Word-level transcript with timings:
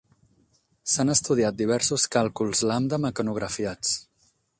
S'han 0.93 1.13
estudiat 1.15 1.59
diversos 1.59 2.05
càlculs 2.15 2.63
lambda 2.71 2.99
mecanografiats. 3.05 3.93